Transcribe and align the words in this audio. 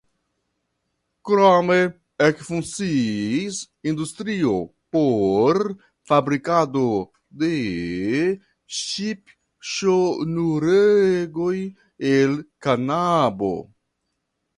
Krome 1.29 1.75
ekfunkciis 2.27 3.59
industrio 3.91 4.55
por 4.97 5.59
fabrikado 6.13 6.85
de 7.43 7.51
ŝipŝnuregoj 8.79 11.53
el 12.17 12.35
kanabo. 12.67 13.55